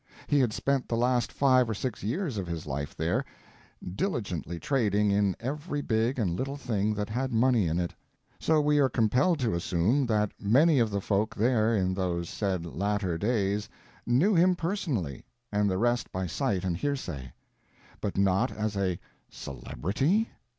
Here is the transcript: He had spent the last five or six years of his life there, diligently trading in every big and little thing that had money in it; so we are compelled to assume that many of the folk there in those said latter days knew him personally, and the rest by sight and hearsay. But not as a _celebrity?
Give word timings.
He 0.25 0.39
had 0.39 0.51
spent 0.51 0.89
the 0.89 0.97
last 0.97 1.31
five 1.31 1.69
or 1.69 1.75
six 1.75 2.01
years 2.01 2.39
of 2.39 2.47
his 2.47 2.65
life 2.65 2.97
there, 2.97 3.23
diligently 3.93 4.57
trading 4.59 5.11
in 5.11 5.35
every 5.39 5.81
big 5.83 6.17
and 6.17 6.31
little 6.35 6.57
thing 6.57 6.95
that 6.95 7.07
had 7.07 7.31
money 7.31 7.67
in 7.67 7.77
it; 7.79 7.93
so 8.39 8.59
we 8.59 8.79
are 8.79 8.89
compelled 8.89 9.37
to 9.41 9.53
assume 9.53 10.07
that 10.07 10.31
many 10.41 10.79
of 10.79 10.89
the 10.89 11.01
folk 11.01 11.35
there 11.35 11.75
in 11.75 11.93
those 11.93 12.29
said 12.31 12.65
latter 12.65 13.15
days 13.15 13.69
knew 14.07 14.33
him 14.33 14.55
personally, 14.55 15.23
and 15.51 15.69
the 15.69 15.77
rest 15.77 16.11
by 16.11 16.25
sight 16.25 16.63
and 16.63 16.77
hearsay. 16.77 17.31
But 17.99 18.17
not 18.17 18.49
as 18.51 18.75
a 18.75 18.99
_celebrity? 19.31 20.29